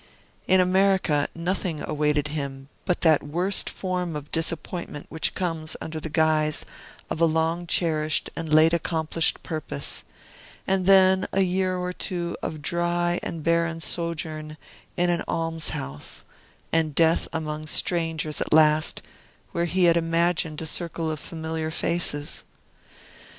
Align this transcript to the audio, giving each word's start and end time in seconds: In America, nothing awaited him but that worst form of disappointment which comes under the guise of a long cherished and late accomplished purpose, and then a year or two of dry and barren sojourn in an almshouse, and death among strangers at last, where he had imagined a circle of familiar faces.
In 0.47 0.59
America, 0.59 1.27
nothing 1.35 1.83
awaited 1.83 2.29
him 2.29 2.69
but 2.85 3.01
that 3.01 3.21
worst 3.21 3.69
form 3.69 4.15
of 4.15 4.31
disappointment 4.31 5.05
which 5.09 5.35
comes 5.35 5.77
under 5.79 5.99
the 5.99 6.09
guise 6.09 6.65
of 7.11 7.21
a 7.21 7.25
long 7.27 7.67
cherished 7.67 8.27
and 8.35 8.51
late 8.51 8.73
accomplished 8.73 9.43
purpose, 9.43 10.03
and 10.65 10.87
then 10.87 11.27
a 11.31 11.41
year 11.41 11.77
or 11.77 11.93
two 11.93 12.35
of 12.41 12.63
dry 12.63 13.19
and 13.21 13.43
barren 13.43 13.79
sojourn 13.79 14.57
in 14.97 15.11
an 15.11 15.21
almshouse, 15.27 16.23
and 16.73 16.95
death 16.95 17.27
among 17.31 17.67
strangers 17.67 18.41
at 18.41 18.51
last, 18.51 19.03
where 19.51 19.65
he 19.65 19.83
had 19.83 19.97
imagined 19.97 20.59
a 20.63 20.65
circle 20.65 21.11
of 21.11 21.19
familiar 21.19 21.69
faces. 21.69 22.43